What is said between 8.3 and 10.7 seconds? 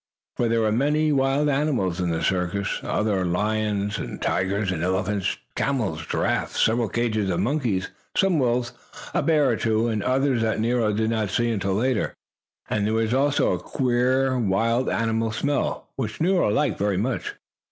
wolves, a bear or two, and others that